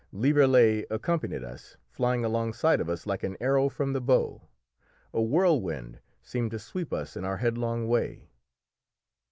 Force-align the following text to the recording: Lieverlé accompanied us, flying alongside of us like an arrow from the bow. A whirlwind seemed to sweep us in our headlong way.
Lieverlé 0.11 0.87
accompanied 0.89 1.43
us, 1.43 1.77
flying 1.91 2.25
alongside 2.25 2.81
of 2.81 2.89
us 2.89 3.05
like 3.05 3.21
an 3.21 3.37
arrow 3.39 3.69
from 3.69 3.93
the 3.93 4.01
bow. 4.01 4.41
A 5.13 5.21
whirlwind 5.21 5.99
seemed 6.23 6.49
to 6.49 6.57
sweep 6.57 6.91
us 6.91 7.15
in 7.15 7.23
our 7.23 7.37
headlong 7.37 7.87
way. 7.87 8.31